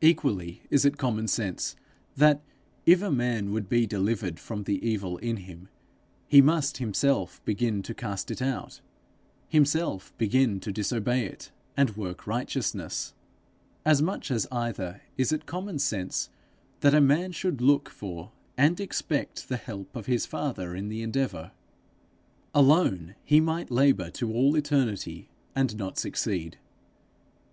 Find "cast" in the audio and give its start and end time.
7.94-8.32